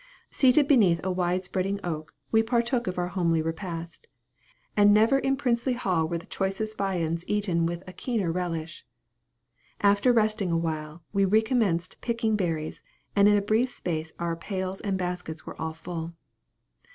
[0.31, 4.07] Seated beneath a wide spreading oak, we partook of our homely repast;
[4.75, 8.83] and never in princely hall were the choicest viands eaten with a keener relish.
[9.79, 12.81] After resting a while, we recommenced picking berries,
[13.15, 16.13] and in a brief space our pails and baskets were all full.